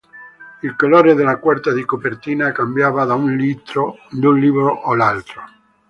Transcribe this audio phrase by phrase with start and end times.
[0.63, 5.43] Il colore della quarta di copertina cambiava da un libro all'altro.